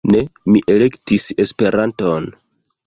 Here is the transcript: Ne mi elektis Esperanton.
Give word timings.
Ne 0.13 0.21
mi 0.53 0.61
elektis 0.75 1.29
Esperanton. 1.47 2.29